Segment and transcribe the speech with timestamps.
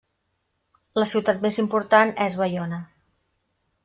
[0.99, 2.81] La ciutat més important és Baiona.